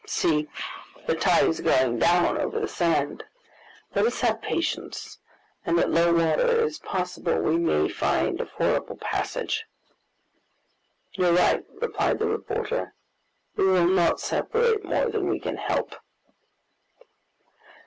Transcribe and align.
See, 0.07 0.47
the 1.05 1.13
tide 1.13 1.43
is 1.45 1.61
going 1.61 1.99
down 1.99 2.35
over 2.39 2.59
the 2.59 2.67
sand. 2.67 3.23
Let 3.93 4.07
us 4.07 4.21
have 4.21 4.41
patience, 4.41 5.19
and 5.63 5.77
at 5.77 5.91
low 5.91 6.11
water 6.11 6.41
it 6.41 6.63
is 6.63 6.79
possible 6.79 7.37
we 7.37 7.57
may 7.59 7.87
find 7.87 8.41
a 8.41 8.47
fordable 8.47 8.97
passage." 8.99 9.63
"You 11.13 11.27
are 11.27 11.33
right," 11.33 11.63
replied 11.79 12.17
the 12.17 12.25
reporter, 12.25 12.95
"we 13.55 13.65
will 13.67 13.85
not 13.87 14.19
separate 14.19 14.83
more 14.83 15.07
than 15.11 15.29
we 15.29 15.39
can 15.39 15.57
help." 15.57 15.93